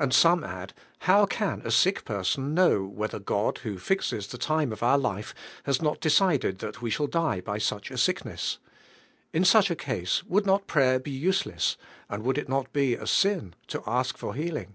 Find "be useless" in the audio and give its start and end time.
10.98-11.76